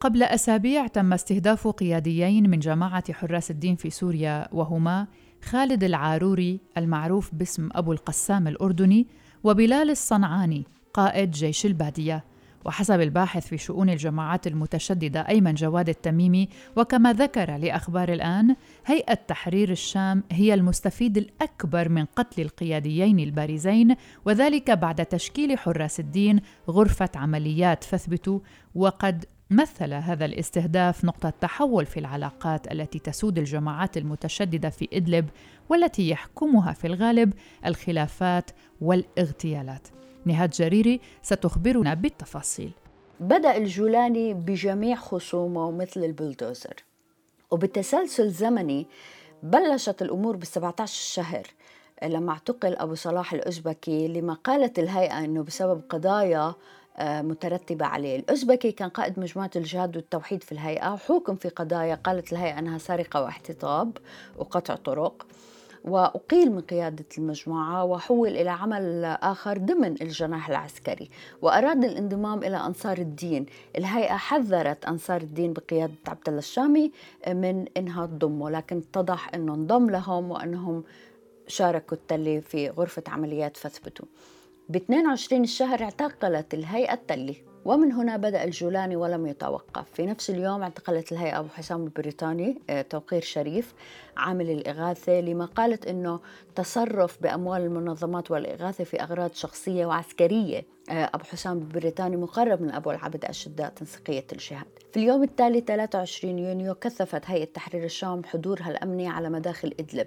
قبل 0.00 0.22
أسابيع 0.22 0.86
تم 0.86 1.12
استهداف 1.12 1.68
قياديين 1.68 2.50
من 2.50 2.58
جماعة 2.58 3.12
حراس 3.12 3.50
الدين 3.50 3.76
في 3.76 3.90
سوريا 3.90 4.48
وهما 4.52 5.06
خالد 5.42 5.84
العاروري 5.84 6.60
المعروف 6.76 7.34
باسم 7.34 7.68
أبو 7.72 7.92
القسام 7.92 8.48
الأردني 8.48 9.06
وبلال 9.44 9.90
الصنعاني 9.90 10.64
قائد 10.94 11.30
جيش 11.30 11.66
البادية 11.66 12.24
وحسب 12.64 13.00
الباحث 13.00 13.46
في 13.46 13.58
شؤون 13.58 13.90
الجماعات 13.90 14.46
المتشددة 14.46 15.28
أيمن 15.28 15.54
جواد 15.54 15.88
التميمي 15.88 16.48
وكما 16.76 17.12
ذكر 17.12 17.56
لأخبار 17.56 18.12
الآن 18.12 18.56
هيئة 18.86 19.14
تحرير 19.14 19.70
الشام 19.70 20.22
هي 20.32 20.54
المستفيد 20.54 21.18
الأكبر 21.18 21.88
من 21.88 22.04
قتل 22.04 22.42
القياديين 22.42 23.18
البارزين 23.20 23.96
وذلك 24.24 24.70
بعد 24.70 25.06
تشكيل 25.06 25.58
حراس 25.58 26.00
الدين 26.00 26.40
غرفة 26.68 27.10
عمليات 27.14 27.84
فاثبتوا 27.84 28.40
وقد 28.74 29.24
مثل 29.52 29.94
هذا 29.94 30.24
الاستهداف 30.24 31.04
نقطة 31.04 31.30
تحول 31.30 31.86
في 31.86 32.00
العلاقات 32.00 32.72
التي 32.72 32.98
تسود 32.98 33.38
الجماعات 33.38 33.96
المتشددة 33.96 34.70
في 34.70 34.88
إدلب 34.92 35.28
والتي 35.68 36.08
يحكمها 36.10 36.72
في 36.72 36.86
الغالب 36.86 37.32
الخلافات 37.66 38.50
والاغتيالات. 38.80 40.01
نهاد 40.24 40.50
جريري 40.50 41.00
ستخبرنا 41.22 41.94
بالتفاصيل. 41.94 42.70
بدأ 43.20 43.56
الجولاني 43.56 44.34
بجميع 44.34 44.96
خصومه 44.96 45.70
مثل 45.70 46.04
البلدوزر. 46.04 46.74
وبالتسلسل 47.50 48.30
زمني 48.30 48.86
بلشت 49.42 50.02
الأمور 50.02 50.36
ب 50.36 50.44
17 50.44 51.14
شهر 51.14 51.46
لما 52.02 52.32
اعتقل 52.32 52.76
أبو 52.76 52.94
صلاح 52.94 53.32
الأزبكي 53.32 54.08
لما 54.08 54.34
قالت 54.34 54.78
الهيئة 54.78 55.24
أنه 55.24 55.42
بسبب 55.42 55.82
قضايا 55.88 56.54
آه، 56.96 57.22
مترتبة 57.22 57.86
عليه. 57.86 58.16
الأزبكي 58.16 58.72
كان 58.72 58.88
قائد 58.88 59.20
مجموعة 59.20 59.50
الجهاد 59.56 59.96
والتوحيد 59.96 60.42
في 60.42 60.52
الهيئة 60.52 60.92
وحوكم 60.92 61.36
في 61.36 61.48
قضايا. 61.48 61.94
قالت 61.94 62.32
الهيئة 62.32 62.58
أنها 62.58 62.78
سرقة 62.78 63.22
واحتطاب 63.22 63.98
وقطع 64.36 64.74
طرق. 64.74 65.26
وأقيل 65.84 66.52
من 66.52 66.60
قيادة 66.60 67.04
المجموعة 67.18 67.84
وحول 67.84 68.28
إلى 68.28 68.50
عمل 68.50 69.04
آخر 69.04 69.58
ضمن 69.58 70.02
الجناح 70.02 70.48
العسكري. 70.48 71.10
وأراد 71.42 71.84
الانضمام 71.84 72.38
إلى 72.38 72.56
أنصار 72.56 72.98
الدين. 72.98 73.46
الهيئة 73.78 74.16
حذرت 74.16 74.84
أنصار 74.84 75.20
الدين 75.20 75.52
بقيادة 75.52 75.94
عبد 76.08 76.28
الله 76.28 76.38
الشامي 76.38 76.92
من 77.28 77.64
إنها 77.76 78.06
تضمه 78.06 78.50
لكن 78.50 78.76
اتضح 78.76 79.34
أنه 79.34 79.54
انضم 79.54 79.90
لهم 79.90 80.30
وأنهم 80.30 80.84
شاركوا 81.46 81.96
التلي 81.96 82.40
في 82.40 82.68
غرفة 82.68 83.02
عمليات 83.08 83.56
فاثبتوا. 83.56 84.06
ب 84.68 84.76
22 84.76 85.42
الشهر 85.42 85.82
اعتقلت 85.82 86.54
الهيئة 86.54 86.94
التلي. 86.94 87.51
ومن 87.64 87.92
هنا 87.92 88.16
بدأ 88.16 88.44
الجولاني 88.44 88.96
ولم 88.96 89.26
يتوقف. 89.26 89.84
في 89.92 90.06
نفس 90.06 90.30
اليوم 90.30 90.62
اعتقلت 90.62 91.12
الهيئة 91.12 91.38
أبو 91.38 91.48
حسام 91.48 91.84
البريطاني 91.84 92.58
آه، 92.70 92.82
توقير 92.82 93.22
شريف 93.22 93.74
عامل 94.16 94.50
الإغاثة 94.50 95.20
لما 95.20 95.44
قالت 95.44 95.86
أنه 95.86 96.20
تصرف 96.54 97.22
بأموال 97.22 97.60
المنظمات 97.62 98.30
والإغاثة 98.30 98.84
في 98.84 99.02
أغراض 99.02 99.32
شخصية 99.34 99.86
وعسكرية. 99.86 100.64
آه، 100.90 101.10
أبو 101.14 101.24
حسام 101.24 101.58
البريطاني 101.58 102.16
مقرب 102.16 102.62
من 102.62 102.70
أبو 102.70 102.90
العبد 102.90 103.24
أشداء 103.24 103.68
تنسيقية 103.68 104.24
الجهاد. 104.32 104.66
في 104.92 104.96
اليوم 104.96 105.22
التالي 105.22 105.60
23 105.60 106.38
يونيو 106.38 106.74
كثفت 106.74 107.22
هيئة 107.26 107.44
تحرير 107.44 107.84
الشام 107.84 108.24
حضورها 108.24 108.70
الأمني 108.70 109.08
على 109.08 109.30
مداخل 109.30 109.74
إدلب. 109.80 110.06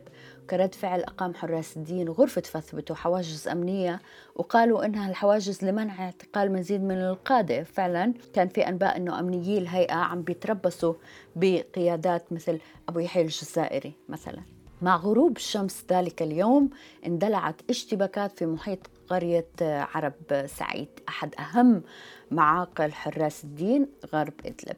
كرد 0.50 0.76
فعل 0.76 1.00
أقام 1.00 1.34
حراس 1.34 1.78
الدين 1.78 2.10
غرفة 2.10 2.42
فثبت 2.42 2.92
وحواجز 2.92 3.48
أمنية 3.48 4.02
وقالوا 4.36 4.86
إنها 4.86 5.10
الحواجز 5.10 5.66
لمنع 5.66 6.06
اعتقال 6.06 6.54
مزيد 6.54 6.84
من 6.84 6.96
القادة 6.98 7.45
فعلا 7.54 8.14
كان 8.34 8.48
في 8.48 8.70
أنباء 8.70 8.98
أنه 8.98 9.20
أمنيي 9.20 9.58
الهيئة 9.58 9.96
عم 9.96 10.22
بيتربصوا 10.22 10.94
بقيادات 11.36 12.34
مثل 12.34 12.60
أبو 12.90 13.00
يحيى 13.00 13.24
الجزائري 13.24 13.94
مثلا. 14.10 14.42
مع 14.82 14.96
غروب 14.96 15.38
الشمس 15.38 15.86
ذلك 15.92 16.22
اليوم 16.22 16.70
اندلعت 17.06 17.62
اشتباكات 17.70 18.32
في 18.40 18.46
محيط 18.46 18.80
قرية 19.10 19.48
عرب 19.62 20.46
سعيد. 20.46 20.90
أحد 21.10 21.36
أهم 21.40 21.84
معاقل 22.32 22.92
حراس 22.92 23.44
الدين 23.44 23.88
غرب 24.14 24.34
إدلب. 24.46 24.78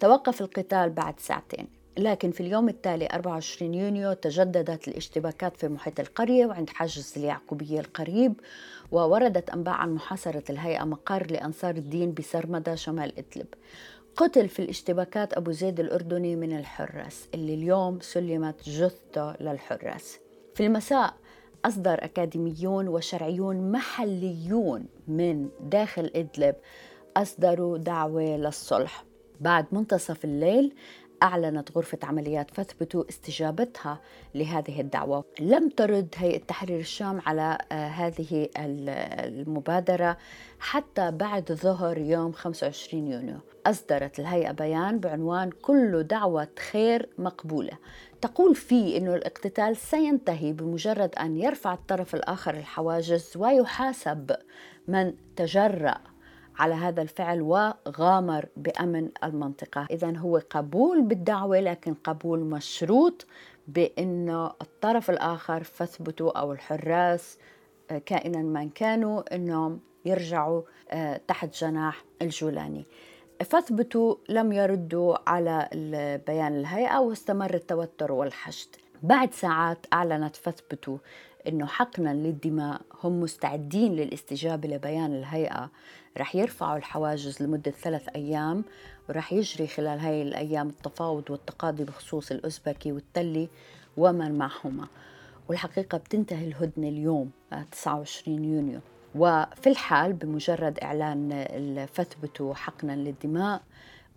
توقف 0.00 0.40
القتال 0.40 0.90
بعد 0.90 1.20
ساعتين. 1.20 1.81
لكن 1.98 2.30
في 2.30 2.40
اليوم 2.40 2.68
التالي 2.68 3.06
24 3.12 3.74
يونيو 3.74 4.12
تجددت 4.12 4.88
الاشتباكات 4.88 5.56
في 5.56 5.68
محيط 5.68 6.00
القرية 6.00 6.46
وعند 6.46 6.70
حاجز 6.70 7.14
اليعقوبية 7.16 7.80
القريب 7.80 8.40
ووردت 8.92 9.50
أنباء 9.50 9.74
عن 9.74 9.94
محاصرة 9.94 10.42
الهيئة 10.50 10.84
مقر 10.84 11.26
لأنصار 11.30 11.74
الدين 11.74 12.14
بسرمدة 12.14 12.74
شمال 12.74 13.12
إدلب. 13.18 13.46
قتل 14.16 14.48
في 14.48 14.62
الاشتباكات 14.62 15.34
أبو 15.34 15.50
زيد 15.50 15.80
الأردني 15.80 16.36
من 16.36 16.56
الحراس 16.58 17.28
اللي 17.34 17.54
اليوم 17.54 18.00
سلمت 18.00 18.68
جثته 18.68 19.32
للحراس. 19.40 20.18
في 20.54 20.66
المساء 20.66 21.14
أصدر 21.64 22.04
أكاديميون 22.04 22.88
وشرعيون 22.88 23.72
محليون 23.72 24.86
من 25.08 25.48
داخل 25.60 26.10
إدلب 26.14 26.54
أصدروا 27.16 27.78
دعوة 27.78 28.36
للصلح. 28.36 29.04
بعد 29.40 29.66
منتصف 29.72 30.24
الليل 30.24 30.72
أعلنت 31.22 31.76
غرفة 31.76 31.98
عمليات 32.02 32.50
فثبتوا 32.50 33.04
استجابتها 33.08 34.00
لهذه 34.34 34.80
الدعوة. 34.80 35.24
لم 35.40 35.68
ترد 35.68 36.14
هيئة 36.16 36.38
تحرير 36.38 36.80
الشام 36.80 37.20
على 37.26 37.58
آه، 37.72 37.88
هذه 37.88 38.48
المبادرة 38.56 40.16
حتى 40.60 41.10
بعد 41.10 41.52
ظهر 41.52 41.98
يوم 41.98 42.32
25 42.32 43.08
يونيو. 43.08 43.36
أصدرت 43.66 44.20
الهيئة 44.20 44.52
بيان 44.52 44.98
بعنوان 44.98 45.50
كل 45.50 46.02
دعوة 46.02 46.48
خير 46.70 47.08
مقبولة 47.18 47.78
تقول 48.20 48.54
فيه 48.54 48.98
أنه 48.98 49.14
الاقتتال 49.14 49.76
سينتهي 49.76 50.52
بمجرد 50.52 51.14
أن 51.14 51.36
يرفع 51.36 51.72
الطرف 51.74 52.14
الآخر 52.14 52.54
الحواجز 52.54 53.32
ويحاسب 53.36 54.36
من 54.88 55.14
تجرأ. 55.36 56.11
على 56.58 56.74
هذا 56.74 57.02
الفعل 57.02 57.42
وغامر 57.42 58.46
بأمن 58.56 59.08
المنطقة، 59.24 59.86
اذا 59.90 60.16
هو 60.16 60.40
قبول 60.50 61.02
بالدعوة 61.02 61.60
لكن 61.60 61.94
قبول 61.94 62.40
مشروط 62.40 63.26
بانه 63.68 64.46
الطرف 64.46 65.10
الآخر 65.10 65.62
فثبتوا 65.62 66.38
أو 66.38 66.52
الحراس 66.52 67.38
آه، 67.90 67.98
كائنا 67.98 68.38
من 68.38 68.70
كانوا 68.70 69.34
إنهم 69.34 69.80
يرجعوا 70.04 70.62
آه، 70.90 71.20
تحت 71.28 71.56
جناح 71.64 72.04
الجولاني. 72.22 72.84
فثبتوا 73.44 74.14
لم 74.28 74.52
يردوا 74.52 75.30
على 75.30 75.68
بيان 76.26 76.56
الهيئة 76.56 76.98
واستمر 76.98 77.54
التوتر 77.54 78.12
والحشد. 78.12 78.68
بعد 79.02 79.34
ساعات 79.34 79.86
أعلنت 79.92 80.36
فثبتوا 80.36 80.98
إنه 81.48 81.66
حقنا 81.66 82.14
للدماء 82.14 82.80
هم 83.04 83.20
مستعدين 83.20 83.92
للاستجابة 83.96 84.68
لبيان 84.68 85.14
الهيئة 85.14 85.70
رح 86.18 86.36
يرفعوا 86.36 86.76
الحواجز 86.76 87.42
لمدة 87.42 87.70
ثلاث 87.70 88.08
أيام 88.16 88.64
ورح 89.08 89.32
يجري 89.32 89.66
خلال 89.66 89.98
هاي 89.98 90.22
الأيام 90.22 90.68
التفاوض 90.68 91.30
والتقاضي 91.30 91.84
بخصوص 91.84 92.30
الأزبكي 92.30 92.92
والتلي 92.92 93.48
ومن 93.96 94.38
معهما. 94.38 94.86
والحقيقة 95.48 95.98
بتنتهي 95.98 96.46
الهدنة 96.46 96.88
اليوم 96.88 97.30
29 97.70 98.38
آه، 98.38 98.46
يونيو. 98.46 98.80
وفي 99.14 99.66
الحال 99.66 100.12
بمجرد 100.12 100.78
إعلان 100.78 101.32
الفثبت 101.32 102.52
حقنا 102.54 102.92
للدماء 102.92 103.62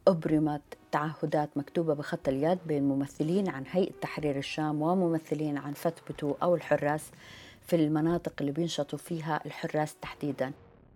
أبرمت 0.08 0.62
تعهدات 0.92 1.50
مكتوبة 1.56 1.94
بخط 1.94 2.28
اليد 2.28 2.60
بين 2.68 2.84
ممثلين 2.84 3.50
عن 3.50 3.64
هيئة 3.72 3.94
تحرير 4.02 4.38
الشام 4.38 4.82
وممثلين 4.82 5.58
عن 5.58 5.74
فثبتو 5.74 6.36
أو 6.44 6.56
الحراس 6.56 7.12
في 7.68 7.76
المناطق 7.76 8.34
اللي 8.42 8.52
بينشطوا 8.52 9.00
فيها 9.00 9.42
الحراس 9.46 9.96
تحديداً. 10.02 10.52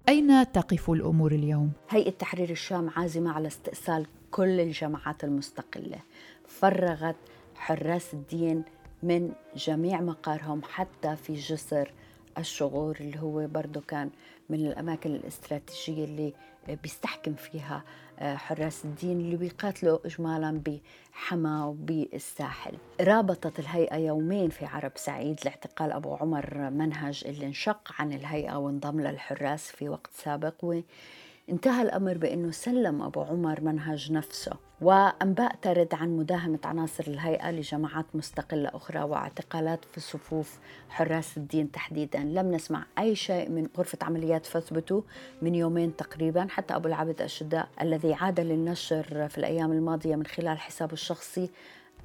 أين 0.09 0.51
تقف 0.51 0.89
الأمور 0.89 1.31
اليوم؟ 1.31 1.71
هيئة 1.89 2.09
تحرير 2.09 2.49
الشام 2.49 2.89
عازمة 2.89 3.31
على 3.31 3.47
استئصال 3.47 4.07
كل 4.31 4.59
الجماعات 4.59 5.23
المستقلة 5.23 5.99
فرغت 6.47 7.15
حراس 7.55 8.13
الدين 8.13 8.63
من 9.03 9.31
جميع 9.55 10.01
مقارهم 10.01 10.61
حتى 10.63 11.15
في 11.15 11.33
جسر 11.33 11.93
الشغور 12.37 12.97
اللي 12.99 13.19
هو 13.19 13.47
برضه 13.47 13.81
كان 13.81 14.09
من 14.49 14.65
الأماكن 14.65 15.15
الاستراتيجية 15.15 16.05
اللي 16.05 16.33
بيستحكم 16.83 17.33
فيها 17.33 17.83
حراس 18.21 18.85
الدين 18.85 19.19
اللي 19.19 19.35
بيقاتلوا 19.35 19.99
إجمالا 20.05 20.61
بحما 20.65 21.65
وبالساحل. 21.65 22.77
رابطت 23.01 23.59
الهيئة 23.59 23.95
يومين 23.95 24.49
في 24.49 24.65
عرب 24.65 24.91
سعيد 24.95 25.39
لاعتقال 25.45 25.91
أبو 25.91 26.15
عمر 26.15 26.69
منهج 26.69 27.23
اللي 27.25 27.45
انشق 27.45 27.91
عن 27.99 28.13
الهيئة 28.13 28.55
وانضم 28.55 29.01
للحراس 29.01 29.71
في 29.71 29.89
وقت 29.89 30.09
سابق 30.13 30.65
انتهى 31.49 31.81
الأمر 31.81 32.17
بأنه 32.17 32.51
سلم 32.51 33.01
أبو 33.01 33.21
عمر 33.21 33.61
منهج 33.61 34.11
نفسه 34.11 34.51
وأنباء 34.81 35.55
ترد 35.61 35.93
عن 35.93 36.17
مداهمة 36.17 36.59
عناصر 36.63 37.03
الهيئة 37.07 37.51
لجماعات 37.51 38.05
مستقلة 38.13 38.69
أخرى 38.69 38.99
واعتقالات 38.99 39.85
في 39.85 39.99
صفوف 39.99 40.59
حراس 40.89 41.37
الدين 41.37 41.71
تحديدا. 41.71 42.19
لم 42.19 42.51
نسمع 42.51 42.85
أي 42.99 43.15
شيء 43.15 43.49
من 43.49 43.67
غرفة 43.77 43.97
عمليات 44.01 44.45
فثبتوا 44.45 45.01
من 45.41 45.55
يومين 45.55 45.95
تقريبا. 45.95 46.47
حتى 46.49 46.75
أبو 46.75 46.87
العبد 46.87 47.21
الشداء 47.21 47.69
الذي 47.81 48.13
عاد 48.13 48.39
للنشر 48.39 49.29
في 49.29 49.37
الأيام 49.37 49.71
الماضية 49.71 50.15
من 50.15 50.25
خلال 50.25 50.59
حسابه 50.59 50.93
الشخصي 50.93 51.49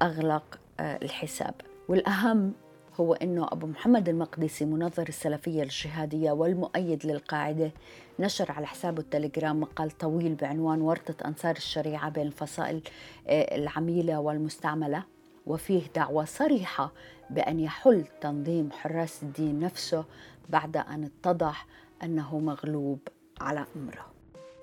أغلق 0.01 0.59
آه، 0.79 0.99
الحساب. 1.03 1.53
والأهم 1.87 2.53
هو 2.99 3.13
أنه 3.13 3.47
أبو 3.51 3.67
محمد 3.67 4.09
المقدسي 4.09 4.65
منظر 4.65 5.07
السلفية 5.09 5.63
الجهادية 5.63 6.31
والمؤيد 6.31 7.05
للقاعدة 7.05 7.71
نشر 8.19 8.51
على 8.51 8.67
حسابه 8.67 9.01
التليجرام 9.01 9.59
مقال 9.59 9.91
طويل 9.91 10.35
بعنوان 10.35 10.81
ورطة 10.81 11.27
أنصار 11.27 11.55
الشريعة 11.55 12.09
بين 12.09 12.27
الفصائل 12.27 12.81
آه، 13.27 13.55
العميلة 13.55 14.19
والمستعملة. 14.19 15.03
وفيه 15.45 15.81
دعوة 15.95 16.25
صريحة 16.25 16.91
بأن 17.29 17.59
يحل 17.59 18.05
تنظيم 18.21 18.71
حراس 18.71 19.23
الدين 19.23 19.59
نفسه 19.59 20.05
بعد 20.49 20.77
أن 20.77 21.03
اتضح 21.03 21.65
أنه 22.03 22.39
مغلوب 22.39 22.99
على 23.41 23.65
أمره. 23.75 24.05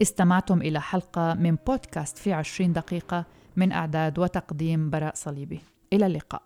استمعتم 0.03 0.63
إلى 0.63 0.81
حلقة 0.81 1.35
من 1.35 1.57
بودكاست 1.67 2.19
في 2.19 2.33
عشرين 2.33 2.73
دقيقة 2.73 3.25
من 3.57 3.73
إعداد 3.73 4.19
وتقديم 4.19 4.91
براء 4.91 5.15
صليبي. 5.15 5.61
إلى 5.93 6.07
اللقاء. 6.07 6.43